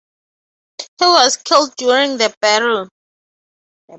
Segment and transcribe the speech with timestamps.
[0.79, 2.89] He was killed during the battle.